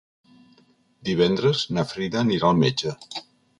Divendres 1.09 1.61
na 1.77 1.85
Frida 1.93 2.21
anirà 2.25 2.51
al 2.51 2.61
metge. 2.65 2.95